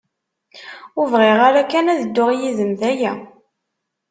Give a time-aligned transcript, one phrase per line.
[0.99, 3.13] Ur bɣiɣ ara kan ad dduɣ yid-m, d aya.